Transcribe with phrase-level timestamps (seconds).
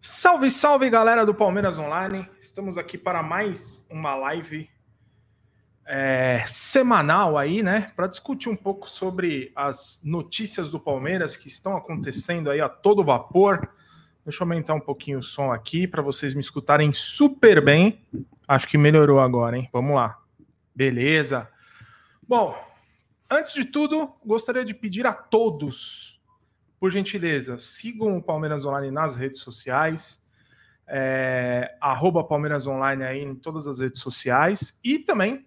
[0.00, 2.28] Salve, salve galera do Palmeiras Online!
[2.40, 4.70] Estamos aqui para mais uma live
[5.84, 7.92] é, semanal aí, né?
[7.96, 13.04] Para discutir um pouco sobre as notícias do Palmeiras que estão acontecendo aí a todo
[13.04, 13.68] vapor.
[14.24, 18.00] Deixa eu aumentar um pouquinho o som aqui para vocês me escutarem super bem.
[18.46, 19.68] Acho que melhorou agora, hein?
[19.72, 20.16] Vamos lá.
[20.72, 21.48] Beleza.
[22.26, 22.56] Bom,
[23.28, 26.17] antes de tudo, gostaria de pedir a todos
[26.78, 30.24] por gentileza, sigam o Palmeiras Online nas redes sociais,
[30.86, 35.46] é, arroba Palmeiras Online aí em todas as redes sociais e também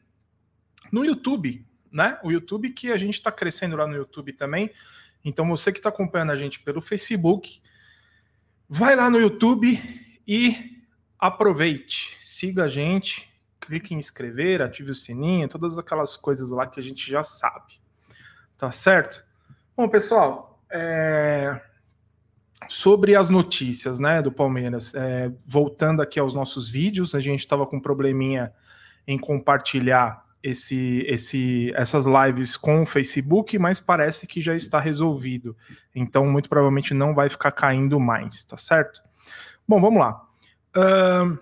[0.92, 2.20] no YouTube, né?
[2.24, 4.72] O YouTube que a gente está crescendo lá no YouTube também.
[5.24, 7.62] Então você que está acompanhando a gente pelo Facebook,
[8.68, 9.80] vai lá no YouTube
[10.28, 10.82] e
[11.18, 16.80] aproveite, siga a gente, clique em inscrever, ative o sininho, todas aquelas coisas lá que
[16.80, 17.80] a gente já sabe.
[18.58, 19.24] Tá certo?
[19.76, 21.62] Bom, pessoal, é,
[22.68, 27.66] sobre as notícias né, do Palmeiras, é, voltando aqui aos nossos vídeos, a gente estava
[27.66, 28.54] com um probleminha
[29.08, 35.56] em compartilhar esse, esse, essas lives com o Facebook, mas parece que já está resolvido.
[35.94, 39.02] Então, muito provavelmente não vai ficar caindo mais, tá certo?
[39.68, 40.22] Bom, vamos lá.
[40.76, 41.38] Uh,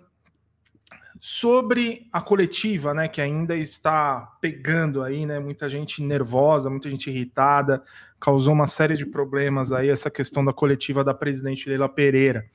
[1.20, 7.10] sobre a coletiva, né, que ainda está pegando aí, né, muita gente nervosa, muita gente
[7.10, 7.84] irritada,
[8.18, 12.50] causou uma série de problemas aí essa questão da coletiva da presidente Leila Pereira.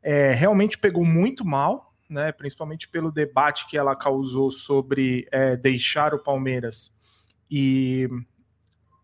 [0.00, 6.14] É, realmente pegou muito mal, né, principalmente pelo debate que ela causou sobre é, deixar
[6.14, 6.96] o Palmeiras
[7.50, 8.08] e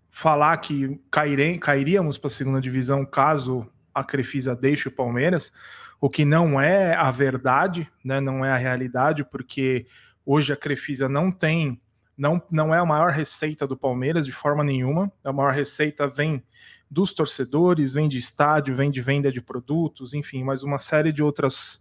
[0.09, 5.53] falar que cairem, cairíamos para a segunda divisão caso a Crefisa deixe o Palmeiras
[6.01, 9.87] o que não é a verdade, né, não é a realidade, porque
[10.25, 11.81] hoje a Crefisa não tem,
[12.17, 16.43] não, não é a maior receita do Palmeiras de forma nenhuma, a maior receita vem
[16.91, 21.23] dos torcedores, vem de estádio, vem de venda de produtos, enfim, mais uma série de
[21.23, 21.81] outras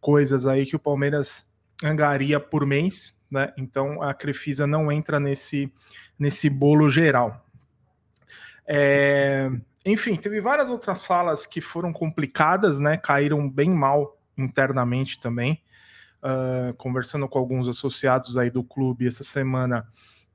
[0.00, 3.52] coisas aí que o Palmeiras angaria por mês, né?
[3.56, 5.72] Então a Crefisa não entra nesse,
[6.18, 7.46] nesse bolo geral.
[8.66, 9.50] É,
[9.84, 12.96] enfim, teve várias outras falas que foram complicadas, né?
[12.96, 15.62] Caíram bem mal internamente também.
[16.22, 19.88] Uh, conversando com alguns associados aí do clube essa semana,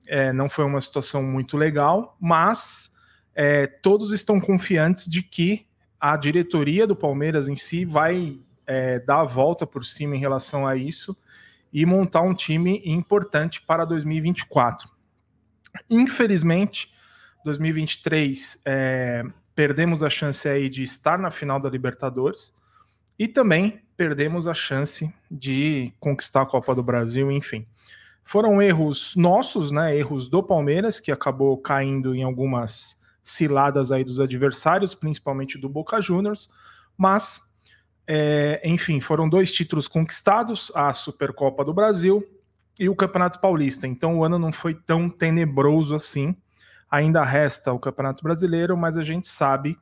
[0.05, 2.93] é, não foi uma situação muito legal, mas
[3.33, 5.67] é, todos estão confiantes de que
[5.99, 10.67] a diretoria do Palmeiras em si vai é, dar a volta por cima em relação
[10.67, 11.15] a isso
[11.71, 14.89] e montar um time importante para 2024.
[15.89, 16.91] Infelizmente,
[17.47, 19.23] 2023 é,
[19.55, 22.53] perdemos a chance aí de estar na final da Libertadores
[23.17, 27.65] e também perdemos a chance de conquistar a Copa do Brasil, enfim.
[28.23, 29.97] Foram erros nossos, né?
[29.97, 36.01] Erros do Palmeiras, que acabou caindo em algumas ciladas aí dos adversários, principalmente do Boca
[36.01, 36.49] Juniors,
[36.97, 37.41] mas
[38.05, 42.23] é, enfim, foram dois títulos conquistados, a Supercopa do Brasil
[42.79, 43.87] e o Campeonato Paulista.
[43.87, 46.35] Então o ano não foi tão tenebroso assim.
[46.89, 49.77] Ainda resta o Campeonato Brasileiro, mas a gente sabe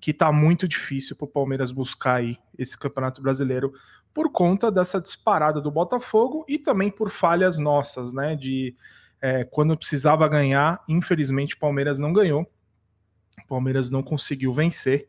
[0.00, 3.72] que está muito difícil para o Palmeiras buscar aí esse Campeonato Brasileiro
[4.12, 8.34] por conta dessa disparada do Botafogo e também por falhas nossas, né?
[8.34, 8.74] De
[9.20, 15.08] é, quando precisava ganhar, infelizmente o Palmeiras não ganhou, o Palmeiras não conseguiu vencer.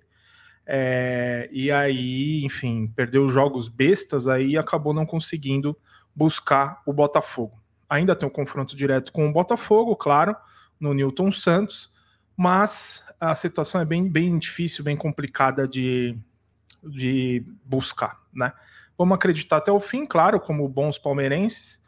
[0.66, 5.78] É, e aí, enfim, perdeu jogos bestas aí e acabou não conseguindo
[6.16, 7.60] buscar o Botafogo.
[7.90, 10.36] Ainda tem um confronto direto com o Botafogo, claro,
[10.82, 11.92] no Newton Santos,
[12.36, 16.18] mas a situação é bem, bem difícil, bem complicada de,
[16.84, 18.52] de buscar, né?
[18.98, 21.82] Vamos acreditar até o fim, claro, como bons palmeirenses,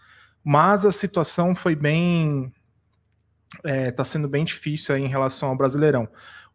[0.43, 2.51] mas a situação foi bem.
[3.55, 6.07] Está é, tá sendo bem difícil em relação ao Brasileirão.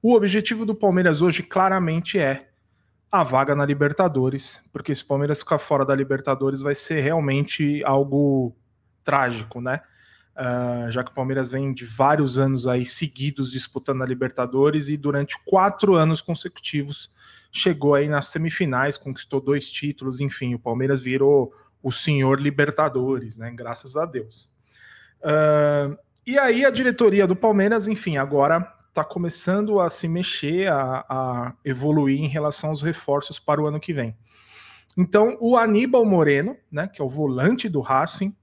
[0.03, 2.49] O objetivo do Palmeiras hoje claramente é
[3.11, 7.83] a vaga na Libertadores, porque se o Palmeiras ficar fora da Libertadores vai ser realmente
[7.85, 8.55] algo
[9.03, 9.81] trágico, né?
[10.39, 14.97] Uh, já que o Palmeiras vem de vários anos aí seguidos disputando a Libertadores e
[14.97, 17.11] durante quatro anos consecutivos
[17.51, 21.53] chegou aí nas semifinais, conquistou dois títulos, enfim, o Palmeiras virou
[21.83, 23.51] o senhor Libertadores, né?
[23.51, 24.49] Graças a Deus.
[25.21, 31.05] Uh, e aí a diretoria do Palmeiras, enfim, agora está começando a se mexer, a,
[31.09, 34.17] a evoluir em relação aos reforços para o ano que vem.
[34.97, 38.37] Então, o Aníbal Moreno, né, que é o volante do Racing,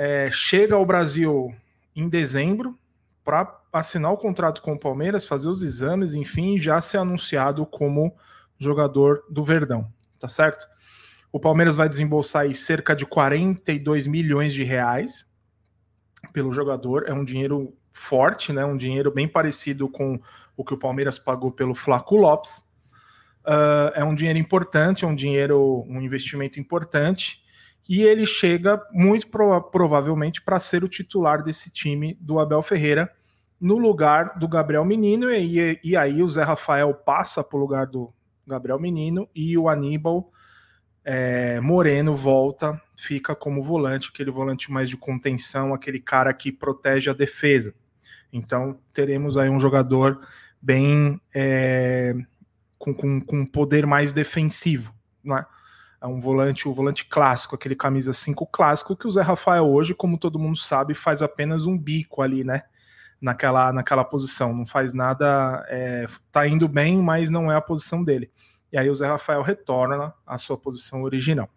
[0.00, 1.54] é, chega ao Brasil
[1.94, 2.74] em dezembro
[3.22, 8.16] para assinar o contrato com o Palmeiras, fazer os exames, enfim, já ser anunciado como
[8.58, 10.66] jogador do Verdão, tá certo?
[11.30, 15.28] O Palmeiras vai desembolsar aí cerca de 42 milhões de reais
[16.32, 18.64] pelo jogador, é um dinheiro forte, né?
[18.64, 20.18] Um dinheiro bem parecido com
[20.56, 22.56] o que o Palmeiras pagou pelo Flaco Lopes.
[23.44, 27.39] uh, é um dinheiro importante, é um dinheiro, um investimento importante,
[27.88, 33.10] e ele chega muito prova provavelmente para ser o titular desse time do Abel Ferreira,
[33.60, 37.86] no lugar do Gabriel Menino, e, e aí o Zé Rafael passa para o lugar
[37.86, 38.12] do
[38.46, 40.30] Gabriel Menino e o Aníbal
[41.04, 47.10] é, Moreno volta, fica como volante, aquele volante mais de contenção, aquele cara que protege
[47.10, 47.74] a defesa.
[48.32, 50.20] Então teremos aí um jogador
[50.60, 52.14] bem é,
[52.78, 55.46] com, com, com poder mais defensivo, não é?
[56.00, 59.94] É um volante, o volante clássico, aquele camisa 5 clássico que o Zé Rafael hoje,
[59.94, 62.62] como todo mundo sabe, faz apenas um bico ali, né?
[63.20, 68.02] Naquela, naquela posição, não faz nada, é, tá indo bem, mas não é a posição
[68.02, 68.30] dele.
[68.72, 71.50] E aí o Zé Rafael retorna à sua posição original.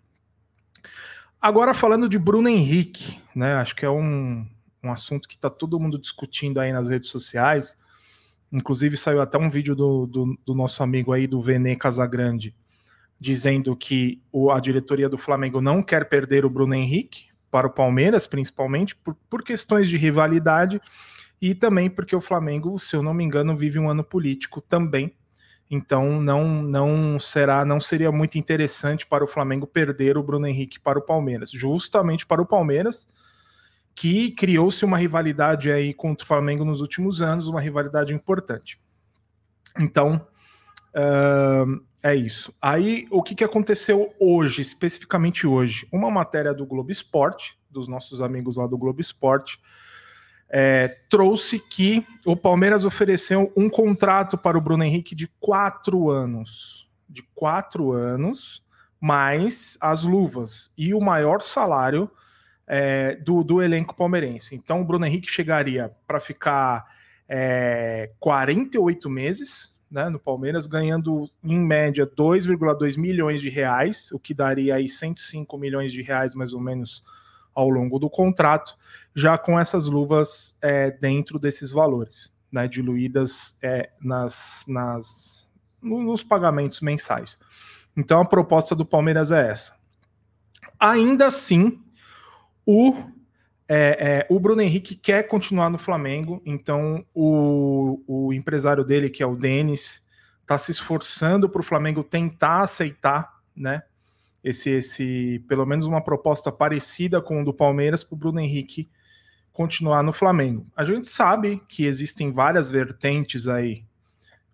[1.41, 3.55] Agora falando de Bruno Henrique, né?
[3.55, 4.45] Acho que é um,
[4.83, 7.77] um assunto que está todo mundo discutindo aí nas redes sociais.
[8.51, 12.53] Inclusive saiu até um vídeo do, do, do nosso amigo aí do Vene Casagrande
[13.23, 17.69] dizendo que o, a diretoria do Flamengo não quer perder o Bruno Henrique para o
[17.69, 20.81] Palmeiras, principalmente por, por questões de rivalidade
[21.41, 25.15] e também porque o Flamengo, se eu não me engano, vive um ano político também.
[25.71, 30.77] Então não não será não seria muito interessante para o Flamengo perder o Bruno Henrique
[30.77, 33.07] para o Palmeiras, justamente para o Palmeiras
[33.95, 38.81] que criou-se uma rivalidade aí contra o Flamengo nos últimos anos, uma rivalidade importante.
[39.79, 40.27] Então,
[40.95, 42.53] uh, é isso.
[42.61, 45.87] Aí, o que, que aconteceu hoje, especificamente hoje?
[45.89, 49.57] Uma matéria do Globo Esporte, dos nossos amigos lá do Globo Esporte,
[50.49, 56.89] é, trouxe que o Palmeiras ofereceu um contrato para o Bruno Henrique de quatro anos.
[57.07, 58.61] De quatro anos,
[58.99, 62.11] mais as luvas e o maior salário
[62.67, 64.55] é, do, do elenco palmeirense.
[64.55, 66.85] Então, o Bruno Henrique chegaria para ficar
[67.29, 74.33] é, 48 meses né, no Palmeiras, ganhando em média 2,2 milhões de reais, o que
[74.33, 77.03] daria aí 105 milhões de reais mais ou menos
[77.53, 78.75] ao longo do contrato,
[79.15, 85.47] já com essas luvas é, dentro desses valores, né, diluídas é, nas, nas,
[85.79, 87.39] nos pagamentos mensais.
[87.95, 89.75] Então a proposta do Palmeiras é essa.
[90.79, 91.79] Ainda assim,
[92.65, 92.95] o
[93.67, 99.23] é, é, o Bruno Henrique quer continuar no Flamengo, então o, o empresário dele, que
[99.23, 100.05] é o Denis,
[100.41, 103.83] está se esforçando para o Flamengo tentar aceitar, né?
[104.43, 108.89] Esse, esse, pelo menos uma proposta parecida com o do Palmeiras para o Bruno Henrique
[109.53, 110.67] continuar no Flamengo.
[110.75, 113.85] A gente sabe que existem várias vertentes aí.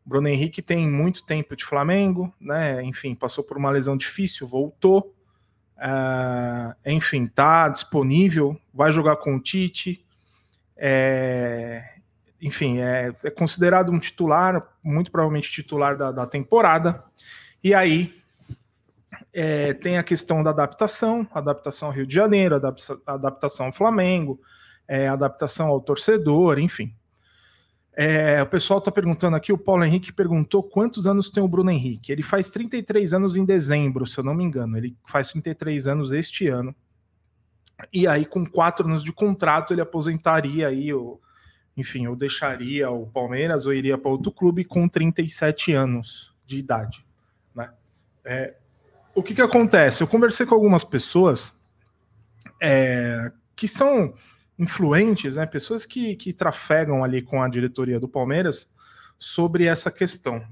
[0.06, 2.84] Bruno Henrique tem muito tempo de Flamengo, né?
[2.84, 5.16] Enfim, passou por uma lesão difícil, voltou
[5.80, 10.06] Uh, enfim, tá disponível, vai jogar com o Tite.
[10.76, 11.84] É,
[12.42, 17.04] enfim, é, é, considerado um titular, muito provavelmente titular da, da temporada.
[17.64, 18.14] E aí
[19.34, 22.56] é, tem a questão da adaptação, adaptação ao Rio de Janeiro,
[23.06, 24.40] adaptação ao Flamengo,
[24.88, 26.94] é, adaptação ao torcedor, enfim.
[28.02, 31.70] É, o pessoal está perguntando aqui, o Paulo Henrique perguntou quantos anos tem o Bruno
[31.70, 32.14] Henrique.
[32.14, 34.78] Ele faz 33 anos em dezembro, se eu não me engano.
[34.78, 36.74] Ele faz 33 anos este ano.
[37.92, 41.20] E aí, com quatro anos de contrato, ele aposentaria aí, ou,
[41.76, 47.06] enfim, ou deixaria o Palmeiras ou iria para outro clube com 37 anos de idade.
[47.54, 47.70] Né?
[48.24, 48.56] É,
[49.14, 50.02] o que, que acontece?
[50.02, 51.54] Eu conversei com algumas pessoas
[52.62, 54.14] é, que são
[54.60, 58.70] influentes, né, pessoas que, que trafegam ali com a diretoria do Palmeiras
[59.18, 60.44] sobre essa questão.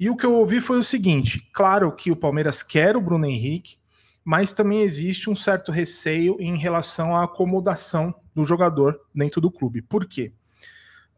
[0.00, 3.26] E o que eu ouvi foi o seguinte: claro que o Palmeiras quer o Bruno
[3.26, 3.76] Henrique,
[4.24, 9.82] mas também existe um certo receio em relação à acomodação do jogador dentro do clube.
[9.82, 10.32] Por quê?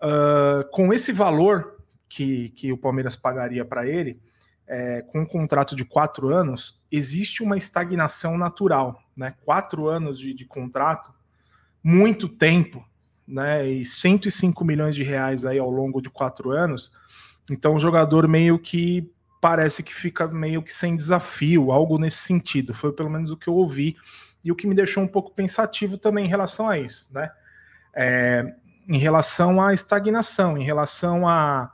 [0.03, 1.77] Uh, com esse valor
[2.09, 4.21] que, que o Palmeiras pagaria para ele,
[4.67, 9.01] é, com um contrato de quatro anos, existe uma estagnação natural.
[9.17, 9.35] Né?
[9.45, 11.15] Quatro anos de, de contrato
[11.87, 12.85] muito tempo,
[13.29, 13.65] né?
[13.65, 16.91] E 105 milhões de reais aí ao longo de quatro anos.
[17.49, 19.09] Então o jogador meio que
[19.41, 22.75] parece que fica meio que sem desafio, algo nesse sentido.
[22.75, 23.97] Foi pelo menos o que eu ouvi
[24.45, 27.31] e o que me deixou um pouco pensativo também em relação a isso, né?
[27.95, 28.53] É,
[28.89, 31.71] em relação à estagnação, em relação a,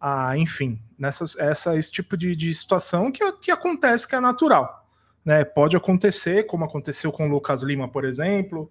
[0.00, 4.88] a enfim, nessa, essa, esse tipo de, de situação que, que acontece, que é natural.
[5.24, 5.44] Né?
[5.44, 8.68] Pode acontecer, como aconteceu com o Lucas Lima, por exemplo,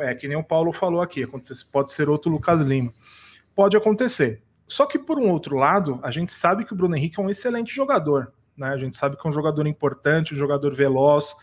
[0.00, 1.26] é que nem o Paulo falou aqui,
[1.72, 2.92] pode ser outro Lucas Lima.
[3.54, 4.42] Pode acontecer.
[4.66, 7.30] Só que, por um outro lado, a gente sabe que o Bruno Henrique é um
[7.30, 8.32] excelente jogador.
[8.56, 8.68] Né?
[8.68, 11.34] A gente sabe que é um jogador importante, um jogador veloz,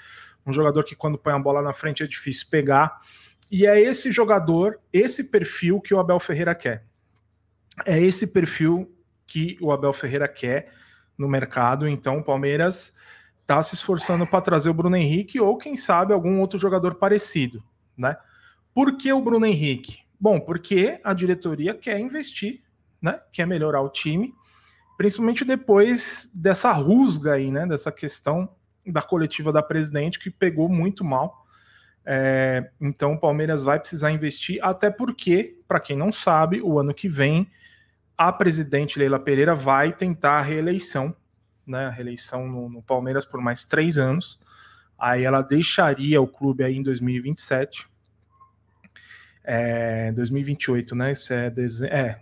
[0.45, 3.01] um jogador que, quando põe a bola na frente, é difícil pegar.
[3.51, 6.85] E é esse jogador, esse perfil que o Abel Ferreira quer.
[7.85, 8.93] É esse perfil
[9.25, 10.71] que o Abel Ferreira quer
[11.17, 11.87] no mercado.
[11.87, 12.95] Então, o Palmeiras
[13.41, 17.63] está se esforçando para trazer o Bruno Henrique ou, quem sabe, algum outro jogador parecido,
[17.97, 18.15] né?
[18.75, 19.99] Por que o Bruno Henrique?
[20.19, 22.61] Bom, porque a diretoria quer investir,
[23.01, 23.21] né?
[23.31, 24.35] Quer melhorar o time,
[24.97, 27.65] principalmente depois dessa rusga aí, né?
[27.65, 28.49] Dessa questão
[28.85, 31.45] da coletiva da presidente que pegou muito mal.
[32.05, 36.93] É, então o Palmeiras vai precisar investir, até porque, para quem não sabe, o ano
[36.93, 37.49] que vem
[38.17, 41.15] a presidente Leila Pereira vai tentar a reeleição,
[41.65, 41.85] né?
[41.85, 44.37] A reeleição no, no Palmeiras por mais três anos.
[44.99, 47.94] Aí ela deixaria o clube aí em 2027.
[49.47, 51.11] É, 2028, né?
[51.11, 51.53] Isso é,
[51.89, 52.19] é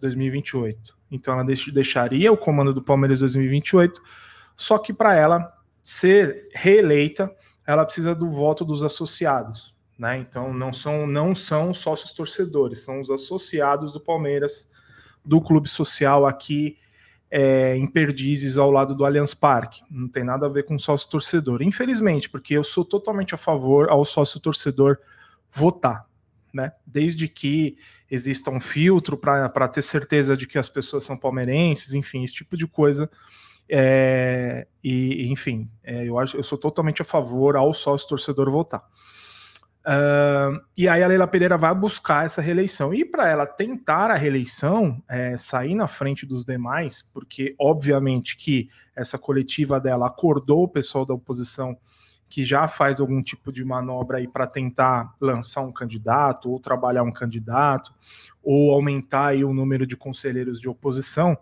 [0.00, 0.96] 2028.
[1.10, 4.00] Então ela deixaria o comando do Palmeiras em 2028.
[4.56, 7.30] Só que para ela ser reeleita,
[7.66, 10.18] ela precisa do voto dos associados, né?
[10.18, 14.70] Então não são não são sócios torcedores, são os associados do Palmeiras
[15.24, 16.78] do clube social aqui
[17.30, 19.82] é, em Perdizes, ao lado do Allianz Parque.
[19.90, 21.60] Não tem nada a ver com sócio torcedor.
[21.60, 24.98] Infelizmente, porque eu sou totalmente a favor ao sócio torcedor
[25.52, 26.05] votar.
[26.56, 26.72] Né?
[26.86, 27.76] Desde que
[28.10, 32.56] exista um filtro para ter certeza de que as pessoas são palmeirenses, enfim, esse tipo
[32.56, 33.10] de coisa.
[33.68, 38.80] É, e, enfim, é, eu, acho, eu sou totalmente a favor ao sócio torcedor votar.
[39.86, 42.94] Uh, e aí a Leila Pereira vai buscar essa reeleição.
[42.94, 48.70] E para ela tentar a reeleição, é, sair na frente dos demais, porque obviamente que
[48.96, 51.76] essa coletiva dela acordou o pessoal da oposição
[52.28, 57.02] que já faz algum tipo de manobra aí para tentar lançar um candidato ou trabalhar
[57.02, 57.94] um candidato
[58.42, 61.36] ou aumentar aí o número de conselheiros de oposição.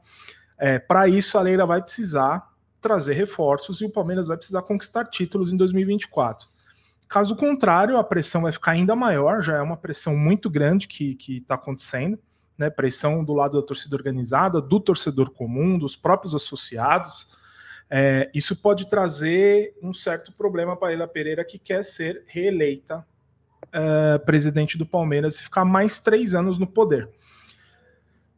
[0.58, 2.50] É, para isso a Leila vai precisar
[2.80, 6.48] trazer reforços e o Palmeiras vai precisar conquistar títulos em 2024.
[7.08, 11.16] Caso contrário, a pressão vai ficar ainda maior, já é uma pressão muito grande que
[11.28, 12.18] está acontecendo,
[12.58, 12.70] né?
[12.70, 17.26] Pressão do lado da torcida organizada, do torcedor comum, dos próprios associados.
[17.90, 23.06] É, isso pode trazer um certo problema para Leila Pereira, que quer ser reeleita
[23.72, 27.08] é, presidente do Palmeiras e ficar mais três anos no poder.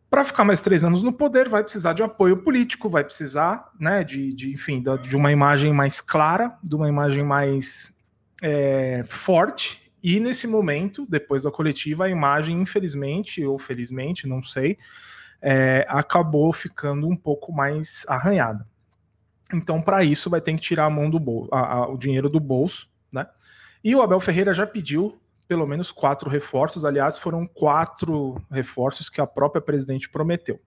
[0.08, 4.04] Para ficar mais três anos no poder, vai precisar de apoio político, vai precisar, né,
[4.04, 7.92] de, de enfim, de uma imagem mais clara, de uma imagem mais
[8.42, 9.92] é, forte.
[10.02, 14.78] E nesse momento, depois da coletiva, a imagem, infelizmente ou felizmente, não sei,
[15.42, 18.66] é, acabou ficando um pouco mais arranhada.
[19.52, 22.28] Então, para isso, vai ter que tirar a mão do bolso, a, a, o dinheiro
[22.28, 23.26] do bolso, né?
[23.82, 26.84] E o Abel Ferreira já pediu pelo menos quatro reforços.
[26.84, 30.60] Aliás, foram quatro reforços que a própria presidente prometeu.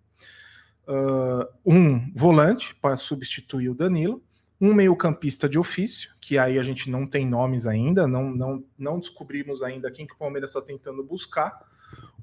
[0.88, 4.24] Uh, um volante para substituir o Danilo,
[4.60, 9.00] um meio-campista de ofício, que aí a gente não tem nomes ainda, não, não, não
[9.00, 11.60] descobrimos ainda quem que o Palmeiras está tentando buscar.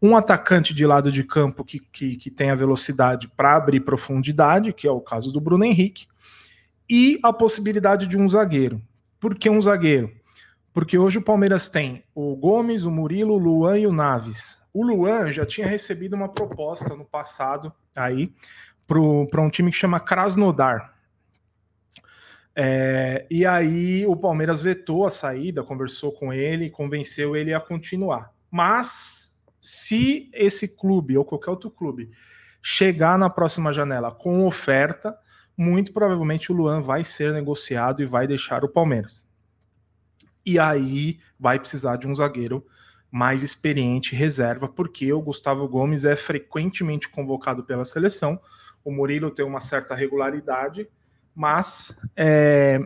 [0.03, 4.73] Um atacante de lado de campo que, que, que tem a velocidade para abrir profundidade,
[4.73, 6.07] que é o caso do Bruno Henrique,
[6.89, 8.81] e a possibilidade de um zagueiro.
[9.21, 10.11] Por que um zagueiro?
[10.73, 14.59] Porque hoje o Palmeiras tem o Gomes, o Murilo, o Luan e o Naves.
[14.73, 18.33] O Luan já tinha recebido uma proposta no passado aí
[18.87, 20.97] para um time que chama Krasnodar,
[22.59, 28.33] é, e aí o Palmeiras vetou a saída, conversou com ele, convenceu ele a continuar.
[28.51, 32.11] Mas se esse clube ou qualquer outro clube
[32.63, 35.15] chegar na próxima janela com oferta,
[35.57, 39.27] muito provavelmente o Luan vai ser negociado e vai deixar o Palmeiras.
[40.45, 42.65] E aí vai precisar de um zagueiro
[43.11, 48.39] mais experiente, reserva, porque o Gustavo Gomes é frequentemente convocado pela seleção.
[48.85, 50.89] O Murilo tem uma certa regularidade
[51.37, 52.81] mas é,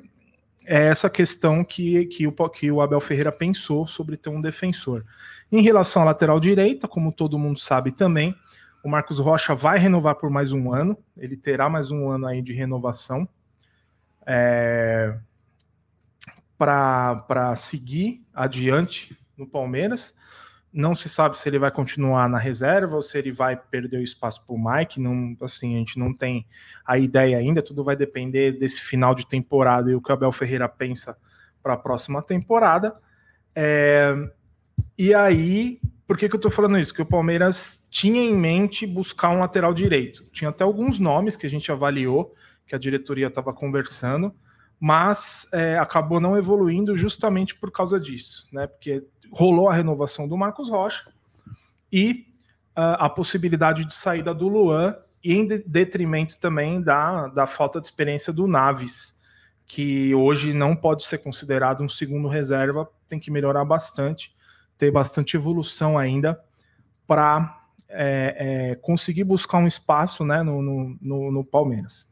[0.66, 5.04] é essa questão que, que, o, que o Abel Ferreira pensou sobre ter um defensor.
[5.52, 8.34] Em relação à lateral direita, como todo mundo sabe também,
[8.82, 12.40] o Marcos Rocha vai renovar por mais um ano, ele terá mais um ano aí
[12.40, 13.28] de renovação
[14.26, 15.18] é,
[16.56, 20.14] para seguir adiante no Palmeiras.
[20.72, 24.02] Não se sabe se ele vai continuar na reserva ou se ele vai perder o
[24.02, 25.00] espaço para o Mike.
[25.00, 26.46] Não, assim, a gente não tem
[26.86, 27.60] a ideia ainda.
[27.60, 31.18] Tudo vai depender desse final de temporada e o que o Abel Ferreira pensa
[31.60, 32.96] para a próxima temporada.
[33.52, 34.14] É,
[34.96, 35.80] e aí,
[36.10, 36.92] por que, que eu estou falando isso?
[36.92, 40.24] Que o Palmeiras tinha em mente buscar um lateral direito.
[40.32, 42.34] Tinha até alguns nomes que a gente avaliou,
[42.66, 44.34] que a diretoria estava conversando,
[44.80, 48.66] mas é, acabou não evoluindo justamente por causa disso, né?
[48.66, 51.08] Porque rolou a renovação do Marcos Rocha
[51.92, 52.26] e
[52.76, 57.86] uh, a possibilidade de saída do Luan, e em detrimento também da, da falta de
[57.86, 59.16] experiência do Naves,
[59.64, 64.34] que hoje não pode ser considerado um segundo reserva, tem que melhorar bastante,
[64.80, 66.42] ter bastante evolução ainda
[67.06, 72.10] para é, é, conseguir buscar um espaço né, no, no, no, no Palmeiras.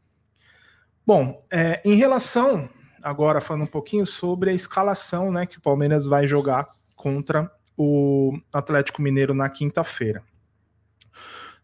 [1.03, 2.69] Bom, é, em relação,
[3.01, 8.37] agora falando um pouquinho sobre a escalação né, que o Palmeiras vai jogar contra o
[8.53, 10.21] Atlético Mineiro na quinta-feira.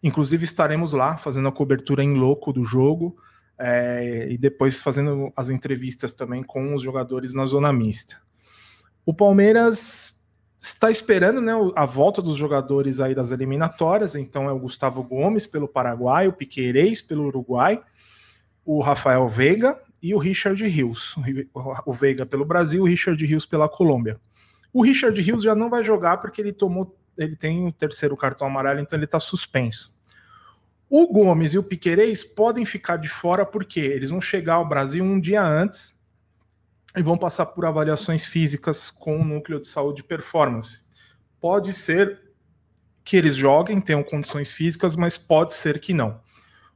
[0.02, 3.16] Inclusive estaremos lá fazendo a cobertura em louco do jogo
[3.60, 8.20] é, e depois fazendo as entrevistas também com os jogadores na zona mista.
[9.06, 10.15] O Palmeiras
[10.58, 15.46] está esperando né, a volta dos jogadores aí das eliminatórias, então é o Gustavo Gomes
[15.46, 17.82] pelo Paraguai, o Piqueires pelo Uruguai,
[18.64, 21.16] o Rafael Veiga e o Richard Rios.
[21.86, 24.20] O Veiga pelo Brasil, o Richard Rios pela Colômbia.
[24.74, 28.48] O Richard Rios já não vai jogar porque ele tomou, ele tem o terceiro cartão
[28.48, 29.94] amarelo, então ele está suspenso.
[30.90, 35.04] O Gomes e o Piquerez podem ficar de fora porque eles vão chegar ao Brasil
[35.04, 35.95] um dia antes
[36.96, 40.86] e vão passar por avaliações físicas com o núcleo de saúde e performance.
[41.40, 42.22] Pode ser
[43.04, 46.20] que eles joguem, tenham condições físicas, mas pode ser que não.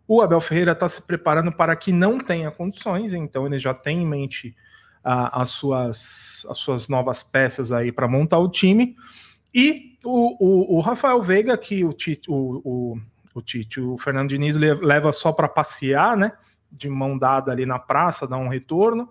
[0.07, 4.03] O Abel Ferreira está se preparando para que não tenha condições, então ele já tem
[4.03, 4.55] em mente
[5.03, 8.95] ah, as, suas, as suas novas peças aí para montar o time.
[9.53, 12.99] E o, o, o, Rafael Veiga, que o Tite, o,
[13.33, 16.33] o, Tite, o Fernando Diniz leva só para passear, né?
[16.71, 19.09] De mão dada ali na praça, dar um retorno.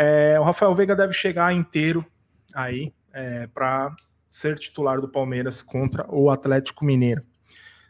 [0.00, 2.06] É, o Rafael Veiga deve chegar inteiro
[2.54, 3.92] aí é, para
[4.30, 7.24] ser titular do Palmeiras contra o Atlético Mineiro.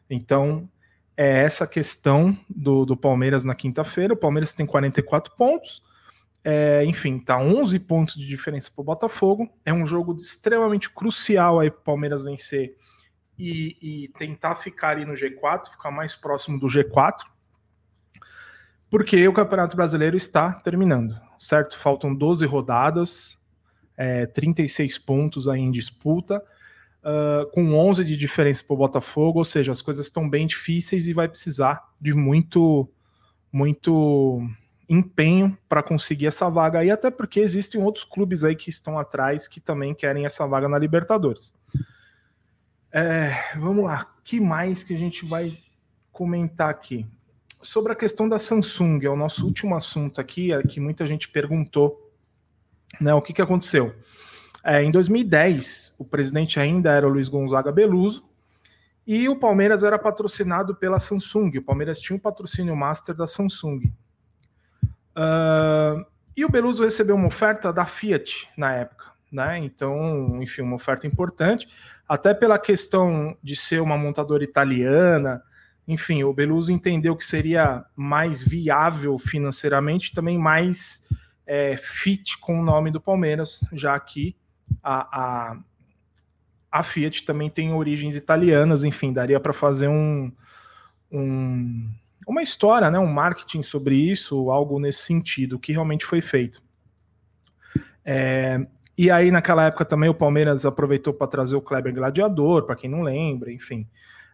[0.08, 0.66] Então,
[1.14, 4.14] é essa questão do, do Palmeiras na quinta-feira.
[4.14, 5.82] O Palmeiras tem 44 pontos.
[6.42, 9.46] É, enfim, tá 11 pontos de diferença para o Botafogo.
[9.62, 12.74] É um jogo extremamente crucial aí para o Palmeiras vencer
[13.38, 17.18] e, e, tentar ficar ali no G4, ficar mais próximo do G4,
[18.90, 21.78] porque o Campeonato Brasileiro está terminando, certo?
[21.78, 23.38] Faltam 12 rodadas,
[23.96, 26.42] é, 36 pontos aí em disputa
[27.02, 31.06] uh, com 11 de diferença para o Botafogo, ou seja, as coisas estão bem difíceis
[31.06, 32.88] e vai precisar de muito,
[33.52, 34.40] muito
[34.88, 39.46] empenho para conseguir essa vaga aí, até porque existem outros clubes aí que estão atrás
[39.46, 41.54] que também querem essa vaga na Libertadores.
[42.90, 45.58] É, vamos lá, que mais que a gente vai
[46.10, 47.06] comentar aqui?
[47.60, 51.28] Sobre a questão da Samsung, é o nosso último assunto aqui, é que muita gente
[51.28, 52.12] perguntou,
[53.00, 53.94] né, o que, que aconteceu?
[54.64, 58.28] É, em 2010, o presidente ainda era o Luiz Gonzaga Beluso
[59.06, 61.56] e o Palmeiras era patrocinado pela Samsung.
[61.56, 63.92] O Palmeiras tinha um patrocínio master da Samsung.
[65.16, 66.04] Uh,
[66.36, 69.58] e o Beluso recebeu uma oferta da Fiat na época, né?
[69.58, 71.66] Então, enfim, uma oferta importante,
[72.08, 75.42] até pela questão de ser uma montadora italiana.
[75.88, 81.08] Enfim, o Beluso entendeu que seria mais viável financeiramente, também mais
[81.46, 84.36] é, fit com o nome do Palmeiras, já que
[84.82, 85.20] a,
[85.50, 85.58] a,
[86.70, 90.30] a Fiat também tem origens italianas, enfim, daria para fazer um,
[91.10, 91.90] um,
[92.26, 96.62] uma história, né, um marketing sobre isso, algo nesse sentido, que realmente foi feito.
[98.04, 102.76] É, e aí, naquela época também, o Palmeiras aproveitou para trazer o Kleber Gladiador, para
[102.76, 103.88] quem não lembra, enfim,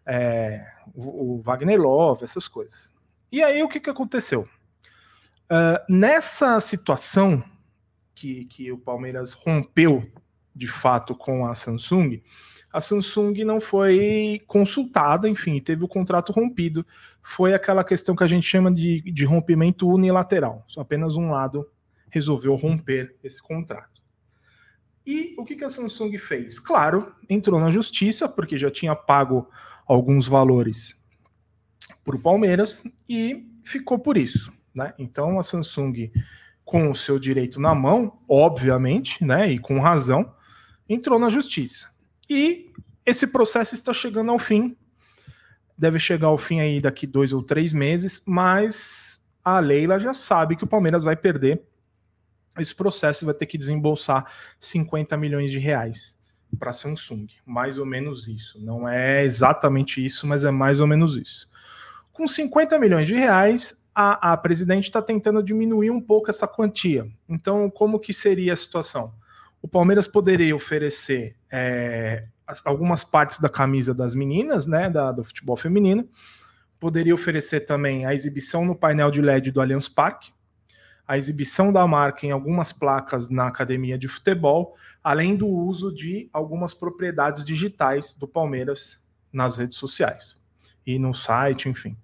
[0.06, 2.92] é, o, Wagner Love, essas coisas.
[3.30, 4.48] E aí, o que, que aconteceu?
[5.44, 7.42] Uh, nessa situação
[8.14, 10.06] que, que o Palmeiras rompeu
[10.54, 12.22] de fato com a Samsung,
[12.72, 16.84] a Samsung não foi consultada, enfim, teve o contrato rompido.
[17.22, 20.64] Foi aquela questão que a gente chama de, de rompimento unilateral.
[20.66, 21.68] Só apenas um lado
[22.10, 23.93] resolveu romper esse contrato.
[25.06, 26.58] E o que, que a Samsung fez?
[26.58, 29.48] Claro, entrou na justiça, porque já tinha pago
[29.86, 30.98] alguns valores
[32.02, 34.52] para o Palmeiras e ficou por isso.
[34.74, 34.94] Né?
[34.98, 36.10] Então a Samsung,
[36.64, 40.34] com o seu direito na mão, obviamente, né, e com razão,
[40.88, 41.90] entrou na justiça.
[42.28, 42.72] E
[43.04, 44.76] esse processo está chegando ao fim.
[45.76, 50.56] Deve chegar ao fim aí daqui dois ou três meses, mas a Leila já sabe
[50.56, 51.62] que o Palmeiras vai perder
[52.58, 54.26] esse processo vai ter que desembolsar
[54.60, 56.16] 50 milhões de reais
[56.58, 57.26] para a Samsung.
[57.44, 58.60] Mais ou menos isso.
[58.64, 61.48] Não é exatamente isso, mas é mais ou menos isso.
[62.12, 67.08] Com 50 milhões de reais, a, a presidente está tentando diminuir um pouco essa quantia.
[67.28, 69.12] Então, como que seria a situação?
[69.64, 72.26] o Palmeiras poderia oferecer é,
[72.66, 76.06] algumas partes da camisa das meninas, né, da, do futebol feminino,
[76.78, 80.33] poderia oferecer também a exibição no painel de LED do Allianz Parque,
[81.06, 86.28] a exibição da marca em algumas placas na academia de futebol, além do uso de
[86.32, 90.42] algumas propriedades digitais do Palmeiras nas redes sociais
[90.86, 91.96] e no site, enfim.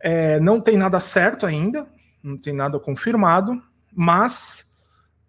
[0.00, 1.86] É, não tem nada certo ainda,
[2.22, 3.62] não tem nada confirmado,
[3.94, 4.70] mas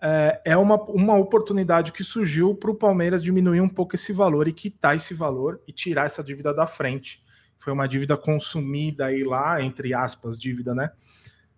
[0.01, 4.47] é, é uma, uma oportunidade que surgiu para o Palmeiras diminuir um pouco esse valor
[4.47, 7.23] e quitar esse valor e tirar essa dívida da frente.
[7.59, 10.91] Foi uma dívida consumida aí lá, entre aspas, dívida, né?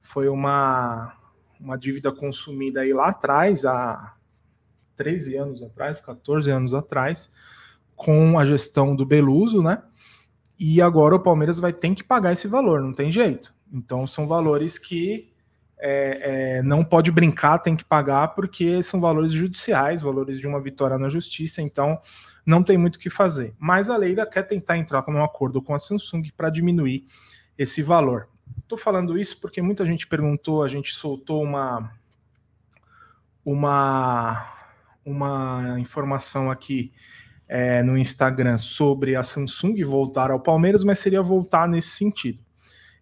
[0.01, 1.11] Foi uma,
[1.59, 4.15] uma dívida consumida aí lá atrás, há
[4.95, 7.31] 13 anos atrás, 14 anos atrás,
[7.95, 9.81] com a gestão do Beluso, né?
[10.59, 13.53] E agora o Palmeiras vai ter que pagar esse valor, não tem jeito.
[13.71, 15.31] Então são valores que
[15.77, 20.61] é, é, não pode brincar, tem que pagar, porque são valores judiciais, valores de uma
[20.61, 21.99] vitória na justiça, então
[22.45, 23.53] não tem muito o que fazer.
[23.59, 27.05] Mas a Leila quer tentar entrar com um acordo com a Samsung para diminuir
[27.57, 28.27] esse valor.
[28.59, 31.91] Estou falando isso porque muita gente perguntou, a gente soltou uma
[33.43, 34.53] uma
[35.05, 36.91] uma informação aqui
[37.47, 42.43] é, no Instagram sobre a Samsung voltar ao Palmeiras, mas seria voltar nesse sentido.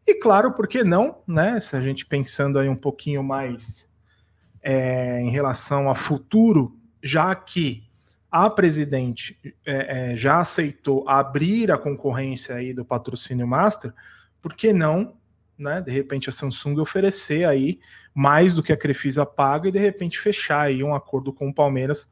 [0.05, 1.59] E claro, por que não, né?
[1.59, 3.89] Se a gente pensando aí um pouquinho mais
[4.61, 7.83] é, em relação a futuro, já que
[8.29, 13.93] a presidente é, é, já aceitou abrir a concorrência aí do patrocínio master,
[14.41, 15.15] por que não,
[15.63, 15.81] né?
[15.81, 17.79] De repente a Samsung oferecer aí
[18.13, 21.53] mais do que a Crefisa paga e de repente fechar aí um acordo com o
[21.53, 22.11] Palmeiras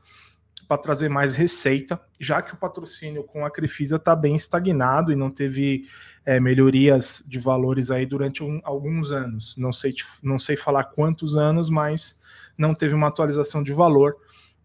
[0.68, 5.18] para trazer mais receita, já que o patrocínio com a Crefisa está bem estagnado e
[5.18, 5.84] não teve
[6.26, 9.54] é, melhorias de valores aí durante um, alguns anos.
[9.58, 12.22] Não sei, não sei falar quantos anos, mas
[12.58, 14.16] não teve uma atualização de valor,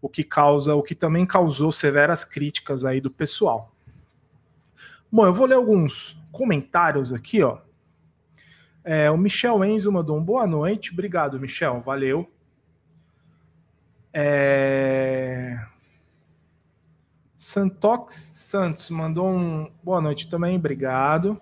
[0.01, 3.75] o que causa, o que também causou severas críticas aí do pessoal.
[5.11, 7.59] Bom, eu vou ler alguns comentários aqui, ó.
[8.89, 10.93] É, o Michel Enzo mandou um boa noite.
[10.93, 11.81] Obrigado, Michel.
[11.81, 12.31] Valeu.
[14.13, 15.59] É...
[17.37, 21.33] Santox Santos mandou um boa noite também, obrigado.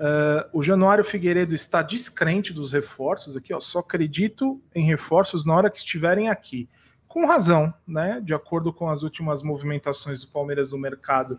[0.00, 3.60] Uh, o Januário Figueiredo está descrente dos reforços aqui, ó.
[3.60, 6.68] Só acredito em reforços na hora que estiverem aqui.
[7.06, 8.20] Com razão, né?
[8.20, 11.38] De acordo com as últimas movimentações do Palmeiras no mercado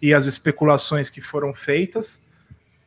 [0.00, 2.27] e as especulações que foram feitas,